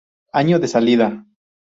Año 0.33 0.57
de 0.57 0.67
Salida 0.67 1.23